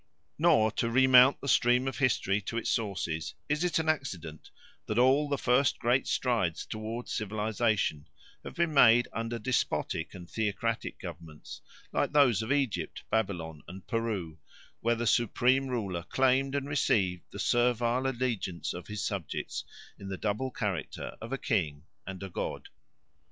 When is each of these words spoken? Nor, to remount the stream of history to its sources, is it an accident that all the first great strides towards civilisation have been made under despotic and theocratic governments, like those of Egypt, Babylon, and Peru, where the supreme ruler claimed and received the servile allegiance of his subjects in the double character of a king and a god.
Nor, 0.39 0.71
to 0.81 0.89
remount 0.89 1.41
the 1.41 1.47
stream 1.47 1.87
of 1.87 1.99
history 1.99 2.41
to 2.41 2.57
its 2.57 2.71
sources, 2.71 3.35
is 3.47 3.63
it 3.63 3.77
an 3.77 3.87
accident 3.87 4.49
that 4.87 4.97
all 4.97 5.29
the 5.29 5.37
first 5.37 5.77
great 5.77 6.07
strides 6.07 6.65
towards 6.65 7.13
civilisation 7.13 8.07
have 8.43 8.55
been 8.55 8.73
made 8.73 9.07
under 9.13 9.37
despotic 9.37 10.15
and 10.15 10.27
theocratic 10.27 10.99
governments, 10.99 11.61
like 11.91 12.13
those 12.13 12.41
of 12.41 12.51
Egypt, 12.51 13.03
Babylon, 13.11 13.61
and 13.67 13.85
Peru, 13.85 14.39
where 14.79 14.95
the 14.95 15.05
supreme 15.05 15.67
ruler 15.67 16.01
claimed 16.01 16.55
and 16.55 16.67
received 16.67 17.25
the 17.29 17.37
servile 17.37 18.07
allegiance 18.07 18.73
of 18.73 18.87
his 18.87 19.05
subjects 19.05 19.63
in 19.99 20.07
the 20.07 20.17
double 20.17 20.49
character 20.49 21.15
of 21.21 21.31
a 21.31 21.37
king 21.37 21.83
and 22.07 22.23
a 22.23 22.29
god. 22.31 22.69